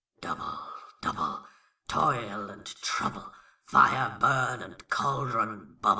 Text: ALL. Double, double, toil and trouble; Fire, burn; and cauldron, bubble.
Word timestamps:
ALL. 0.23 0.33
Double, 0.33 0.59
double, 1.03 1.45
toil 1.87 2.49
and 2.49 2.65
trouble; 2.77 3.31
Fire, 3.67 4.17
burn; 4.19 4.63
and 4.63 4.89
cauldron, 4.89 5.77
bubble. 5.79 5.89